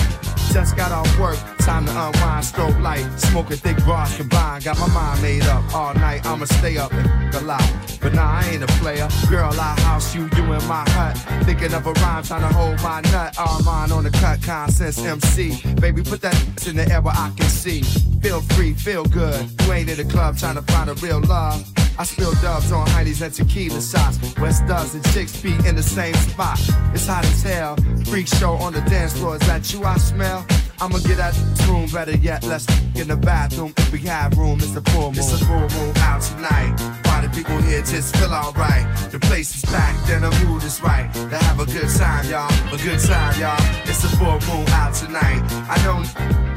Just 0.52 0.78
got 0.78 0.92
off 0.92 1.20
work, 1.20 1.38
time 1.60 1.86
to 1.86 1.92
unwind, 1.92 2.46
stroke 2.46 2.78
light, 2.80 3.06
smoking 3.18 3.58
thick 3.58 3.78
bars 3.86 4.16
combined. 4.16 4.64
Got 4.64 4.80
my 4.80 4.88
mind 4.88 5.22
made 5.22 5.44
up 5.44 5.64
all 5.74 5.94
night. 5.96 6.26
I'ma 6.26 6.46
stay 6.46 6.78
up 6.78 6.94
and 6.94 7.08
f- 7.34 7.42
a 7.42 7.46
lot. 7.46 7.68
But 8.00 8.14
nah, 8.14 8.40
I 8.40 8.50
ain't 8.50 8.64
a 8.64 8.68
player. 8.82 9.08
Girl, 9.30 9.52
I 9.52 9.80
house 9.82 10.14
you, 10.14 10.30
you 10.36 10.44
in 10.44 10.68
my 10.68 10.84
hut. 10.90 11.18
Thinking 11.46 11.74
of 11.74 11.88
a 11.88 11.94
rhyme, 11.94 12.24
trying 12.24 12.42
to 12.42 12.56
hold 12.56 12.82
my 12.84 13.02
nut. 13.12 13.36
All 13.40 13.64
mine 13.64 13.92
on 13.92 14.04
the 14.04 14.12
cut, 14.12 14.44
consensus 14.44 15.04
MC. 15.04 15.74
Baby, 15.76 16.04
put 16.04 16.22
that 16.22 16.68
in 16.68 16.76
the 16.76 16.88
air 16.92 17.02
where 17.02 17.16
I 17.16 17.32
can 17.36 17.50
see. 17.50 17.82
Feel 18.22 18.42
free, 18.42 18.74
feel 18.74 19.06
good. 19.06 19.50
You 19.62 19.74
ain't 19.74 19.90
in 19.90 19.98
the 19.98 20.06
club 20.06 20.38
trying 20.38 20.56
to 20.56 20.62
find 20.62 20.90
a 20.90 20.94
real 20.96 21.22
love. 21.22 21.66
I 21.98 22.04
spill 22.04 22.34
dubs 22.42 22.72
on 22.72 22.88
honeys 22.88 23.22
and 23.22 23.34
tequila 23.34 23.82
shots. 23.82 24.20
West 24.40 24.66
does 24.68 24.96
and 24.96 25.04
chicks 25.14 25.40
be 25.42 25.54
in 25.68 25.76
the 25.76 25.84
same 25.84 26.16
spot. 26.16 26.60
It's 26.94 27.08
hot 27.08 27.26
as 27.26 27.42
hell. 27.44 27.78
Freak 28.06 28.28
show 28.28 28.54
on 28.54 28.74
the 28.74 28.82
dance 28.82 29.14
floor. 29.18 29.36
Is 29.36 29.48
that 29.48 29.72
you 29.74 29.84
I 29.84 29.98
smell? 29.98 30.46
I'ma 30.82 30.98
get 31.00 31.20
out 31.20 31.34
this 31.34 31.68
room, 31.68 31.88
better 31.88 32.18
yet, 32.18 32.44
let's 32.44 32.66
in 32.96 33.08
the 33.08 33.16
bathroom. 33.16 33.74
If 33.78 33.92
we 33.94 34.00
have 34.00 34.38
room, 34.38 34.58
it's 34.58 34.76
a 34.76 34.82
full 34.82 35.12
moon. 35.12 35.20
It's 35.20 35.42
a 35.42 35.46
full 35.46 35.70
moon 35.80 35.98
out 35.98 36.22
tonight. 36.22 36.76
Party 37.04 37.30
people 37.30 37.62
here 37.62 37.82
just 37.84 38.16
feel 38.18 38.34
alright. 38.34 38.86
The 39.12 39.20
place 39.20 39.56
is 39.56 39.64
packed 39.64 40.10
and 40.10 40.24
the 40.24 40.46
mood 40.46 40.64
is 40.64 40.82
right. 40.82 41.14
To 41.14 41.38
have 41.38 41.60
a 41.60 41.66
good 41.66 41.90
time, 41.90 42.28
y'all. 42.30 42.52
A 42.74 42.78
good 42.78 43.00
time, 43.00 43.40
y'all. 43.40 43.58
It's 43.86 44.04
a 44.04 44.10
full 44.18 44.40
moon 44.54 44.68
out 44.70 44.94
tonight. 44.94 45.42
I 45.70 45.80
don't 45.86 46.08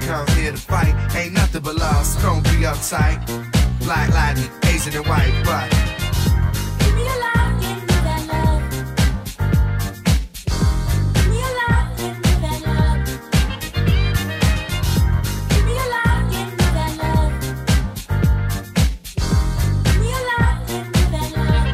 come 0.00 0.26
here 0.36 0.52
to 0.52 0.58
fight. 0.58 0.94
Ain't 1.14 1.34
nothing 1.34 1.62
but 1.62 1.76
love, 1.76 2.04
so 2.04 2.20
don't 2.22 2.42
be 2.44 2.64
uptight. 2.64 3.55
Black, 3.86 4.10
Latin, 4.10 4.50
Asian, 4.64 4.96
and 4.96 5.06
white, 5.06 5.32
but 5.44 5.70
a 7.06 7.16
love, 7.20 7.60
give 7.60 7.80
me 7.80 7.94
that 8.06 8.22
love. 8.26 8.62
Give 11.14 11.28
me 11.30 11.38
a 11.38 11.50
love, 11.60 11.88
give 11.96 12.16
me 12.18 12.32
that 12.42 12.60
love. 12.66 12.98
Give 15.50 15.64
me 15.64 15.74
a 15.78 15.86
love, 15.94 16.22
give 16.32 16.50
me 16.50 16.66
that 16.76 16.92
love. 17.02 17.32
Give 19.84 19.98
me 20.02 20.08
a 20.10 20.20
love, 20.30 20.58
give 20.66 20.86
me 20.94 21.02
that 21.14 21.30
love. 21.36 21.68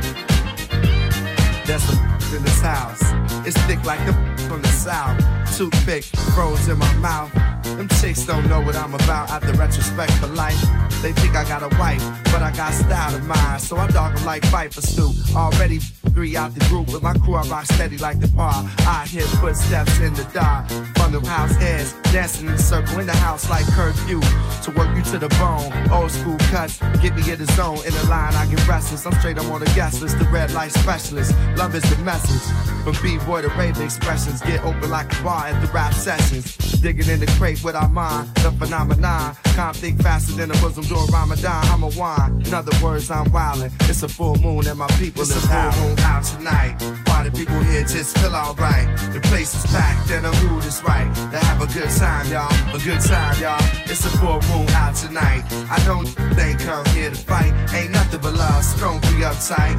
That's 1.67 1.87
the 1.87 1.95
in 2.37 2.43
this 2.45 2.61
house. 2.61 3.05
It's 3.47 3.59
thick 3.63 3.83
like 3.85 4.05
the 4.05 4.13
from 4.49 4.61
the 4.61 4.69
south. 4.69 5.17
Toothpick 5.57 6.05
froze 6.35 6.69
in 6.69 6.77
my 6.77 6.95
mouth. 6.97 7.52
Them 7.65 7.89
chicks 8.01 8.25
don't 8.27 8.49
know 8.49 8.61
what 8.61 8.77
I'm 8.77 8.95
about 8.95 9.43
the 9.43 9.53
retrospect 9.55 10.13
for 10.13 10.29
life. 10.29 10.61
They 11.03 11.13
think 11.13 11.35
I 11.35 11.45
got 11.45 11.63
a 11.63 11.77
wife, 11.79 12.03
but 12.25 12.43
I 12.43 12.53
got 12.53 12.73
style 12.73 13.15
of 13.15 13.27
mine. 13.27 13.59
So 13.59 13.77
I 13.77 13.87
dog 13.89 14.17
'em 14.17 14.25
like 14.25 14.45
for 14.73 14.81
stew. 14.81 15.13
Already 15.35 15.81
three 16.15 16.37
out 16.37 16.55
the 16.55 16.65
group 16.67 16.93
with 16.93 17.03
my 17.03 17.15
crew, 17.15 17.35
I 17.35 17.43
rock 17.49 17.65
steady 17.65 17.99
like 17.99 18.21
the 18.21 18.29
bar. 18.29 18.65
I 18.81 19.07
hear 19.07 19.27
footsteps 19.41 19.99
in 19.99 20.15
the 20.15 20.25
dark. 20.33 20.69
From 20.97 21.13
the 21.13 21.21
house 21.27 21.55
heads 21.57 21.95
dancing 22.13 22.49
in 22.49 22.59
circle 22.59 23.01
in 23.01 23.07
the 23.07 23.17
house 23.17 23.49
like 23.49 23.67
curfew. 23.73 24.21
To 24.65 24.71
work 24.73 24.95
you 24.97 25.03
to 25.13 25.19
the 25.19 25.29
bone. 25.41 25.73
Old 25.91 26.11
school 26.11 26.39
cuts, 26.51 26.79
get 27.01 27.17
me 27.17 27.31
in 27.33 27.39
the 27.39 27.47
zone. 27.53 27.81
In 27.87 27.93
the 27.95 28.05
line, 28.09 28.35
I 28.35 28.47
get 28.47 28.67
restless. 28.69 29.07
I'm 29.07 29.15
straight, 29.15 29.39
I'm 29.39 29.51
on 29.51 29.61
the 29.61 29.73
guest 29.75 30.03
list. 30.03 30.19
The 30.19 30.27
red 30.27 30.53
light 30.53 30.73
specialist. 30.73 31.35
Love 31.57 31.75
is 31.75 31.83
the 31.83 31.97
message. 32.05 32.45
From 32.85 32.97
B-boy 33.03 33.43
to 33.43 33.49
rave 33.59 33.81
expressions. 33.81 34.41
Get 34.43 34.63
open 34.65 34.91
like 34.91 35.13
a 35.19 35.23
bar 35.23 35.47
at 35.47 35.61
the 35.65 35.73
rap 35.73 35.95
sessions. 35.95 36.57
Digging 36.81 37.09
in 37.09 37.21
the 37.21 37.27
crate 37.39 37.52
with 37.63 37.75
our 37.75 37.89
mind. 37.89 38.29
The 38.37 38.51
phenomenon. 38.53 39.37
Can't 39.55 39.77
think 39.77 40.01
faster 40.03 40.33
than 40.33 40.51
a 40.51 40.55
Muslim 40.63 40.87
during 40.87 41.07
Ramadan. 41.13 41.65
I'm 41.67 41.83
a 41.83 41.89
wine. 41.89 42.43
In 42.47 42.55
other 42.55 42.73
words, 42.83 43.11
I'm 43.11 43.27
wildin'. 43.27 43.71
It's 43.91 44.03
a 44.03 44.09
full 44.09 44.37
moon 44.37 44.67
and 44.67 44.79
my 44.79 44.87
people 44.99 45.23
It's 45.23 45.31
is 45.37 45.45
a 45.45 45.49
full 45.49 45.57
out. 45.57 45.79
moon 45.81 45.99
out 46.01 46.25
tonight. 46.25 46.73
Why 47.07 47.25
the 47.29 47.31
people 47.31 47.61
here 47.71 47.83
just 47.85 48.17
feel 48.19 48.35
alright? 48.35 48.87
The 49.13 49.21
place 49.25 49.55
is 49.55 49.71
packed 49.71 50.11
and 50.11 50.25
the 50.25 50.33
mood 50.43 50.65
is 50.65 50.83
right. 50.83 51.09
To 51.33 51.39
have 51.39 51.61
a 51.61 51.67
good 51.67 51.91
time, 51.91 52.27
y'all. 52.33 52.75
A 52.75 52.79
good 52.79 53.01
time, 53.01 53.37
y'all. 53.43 53.65
It's 53.85 54.05
a 54.07 54.13
full 54.19 54.41
moon 54.51 54.69
out 54.71 54.95
tonight. 54.95 55.45
I 55.71 55.79
don't 55.85 56.07
think 56.37 56.61
come 56.61 56.87
here 56.97 57.11
to 57.11 57.17
fight. 57.17 57.53
Ain't 57.75 57.91
nothing 57.91 58.21
but 58.23 58.35
love. 58.35 58.65
So 58.65 58.79
don't 58.81 59.03
be 59.03 59.23
uptight. 59.29 59.77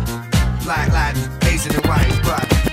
Black, 0.64 0.90
Latin, 0.94 1.24
Asian, 1.50 1.76
and 1.76 1.86
white, 1.86 2.20
but. 2.24 2.73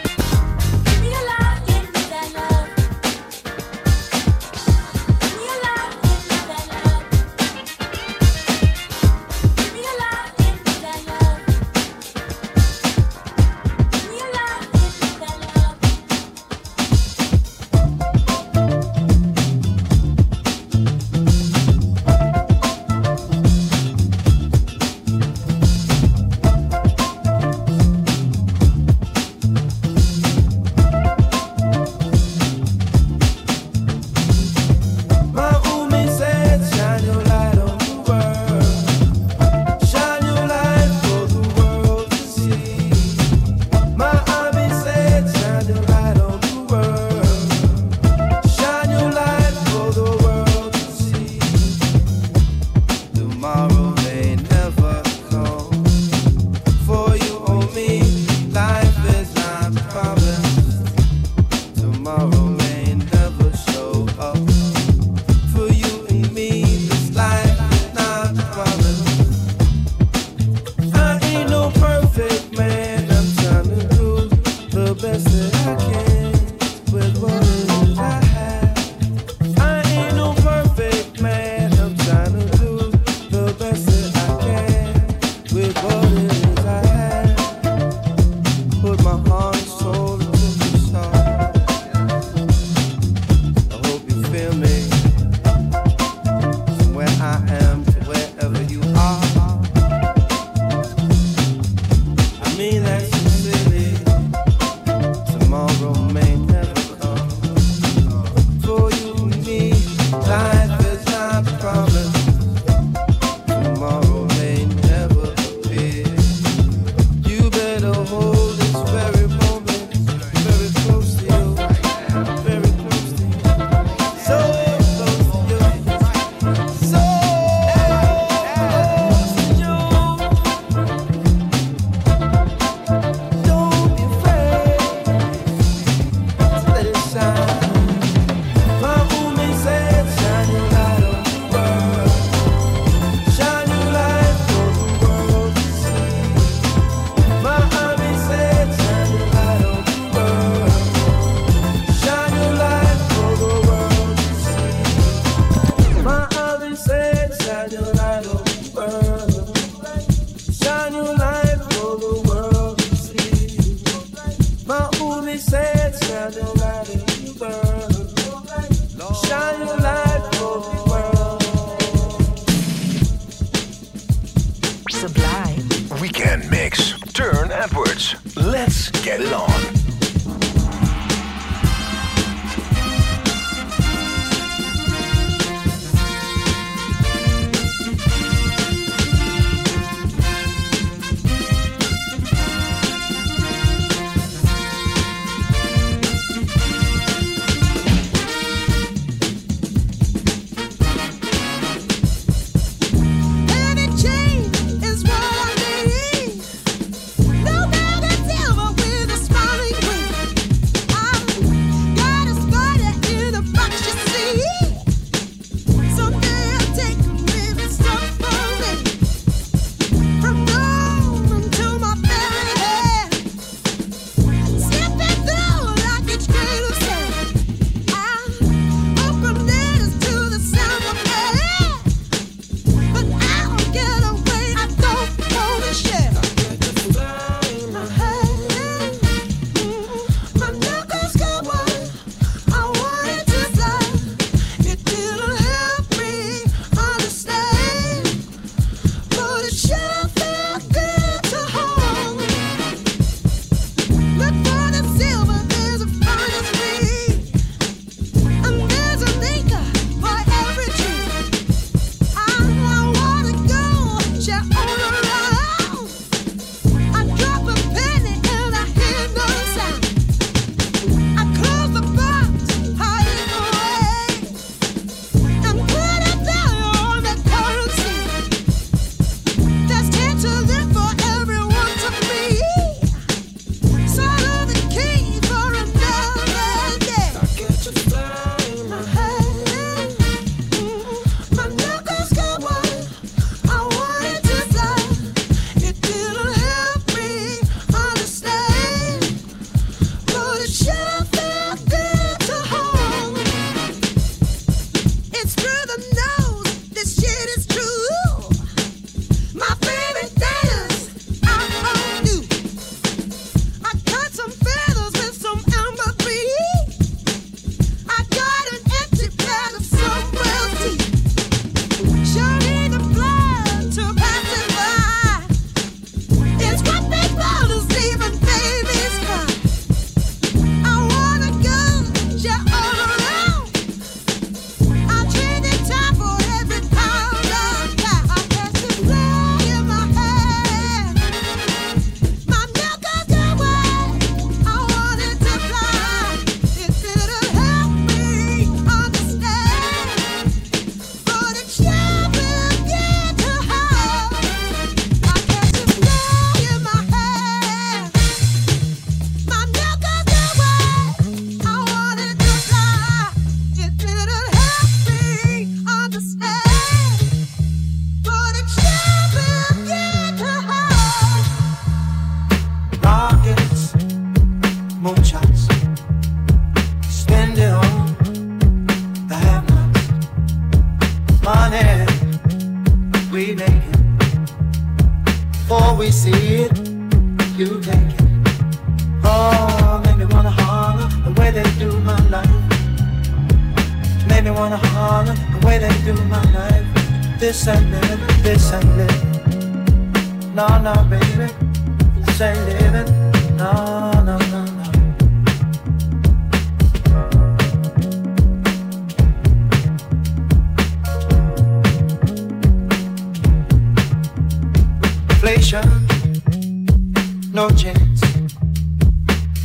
no 417.40 417.48
chance 417.56 418.02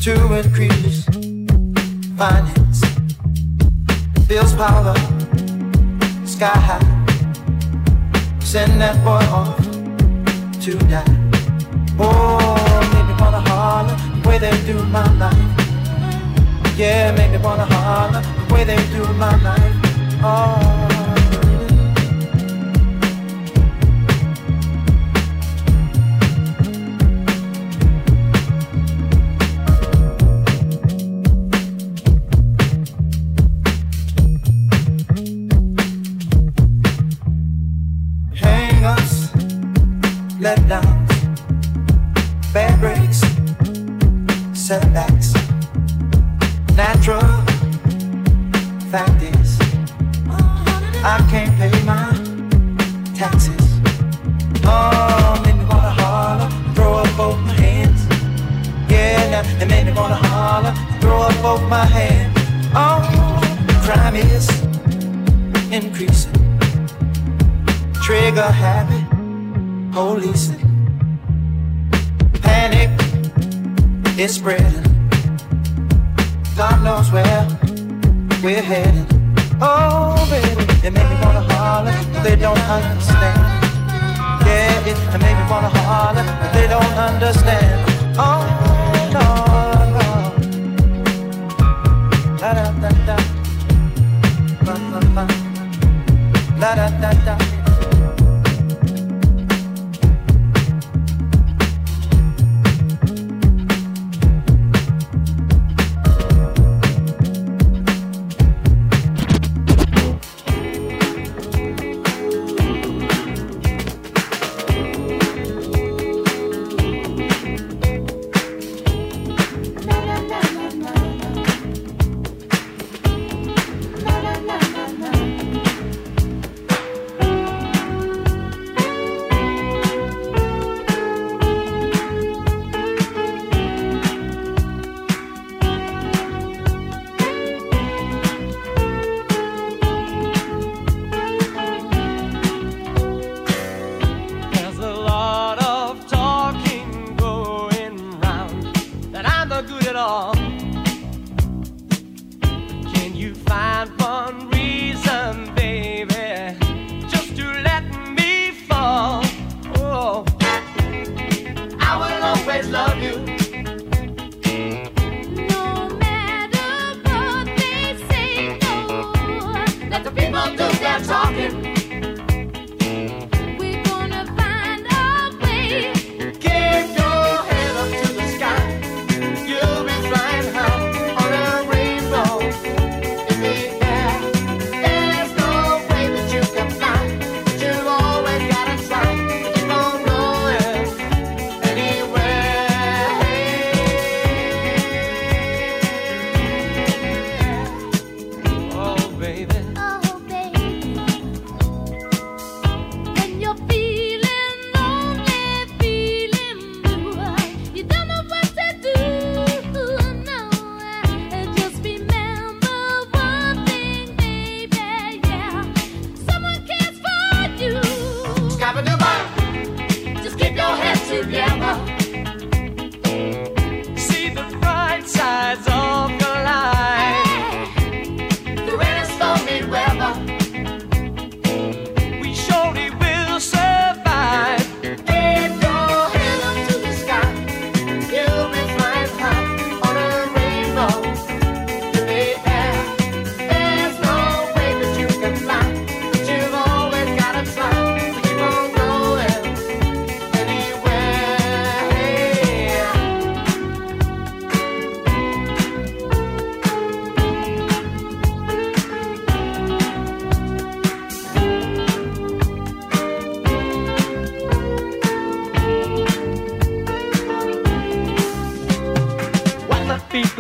to 0.04 0.14
increase 0.34 1.06
finance. 2.18 2.82
Bill's 4.28 4.54
power 4.54 4.94
sky 6.26 6.58
high. 6.68 6.90
Send 8.42 8.82
that 8.82 8.98
boy 9.06 9.24
off 9.40 9.56
to 10.64 10.74
die. 10.92 11.06
Oh, 11.98 12.82
make 12.92 13.08
me 13.10 13.16
wanna 13.22 13.42
holler 13.50 13.96
the 13.96 14.28
way 14.28 14.40
they 14.40 14.58
do 14.70 14.78
my 14.98 15.08
life. 15.24 16.78
Yeah, 16.78 17.14
make 17.16 17.32
me 17.32 17.38
wanna 17.38 17.66
holler 17.66 18.22
the 18.22 18.54
way 18.54 18.66
they 18.66 18.82
do 18.92 19.04
my 19.14 19.36
life. 19.42 19.76
Oh. 20.22 21.05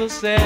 said 0.07 0.44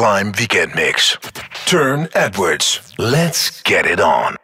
Sublime 0.00 0.32
Weekend 0.38 0.74
Mix. 0.74 1.18
Turn 1.66 2.08
Edwards. 2.14 2.94
Let's 2.96 3.60
get 3.64 3.84
it 3.84 4.00
on. 4.00 4.39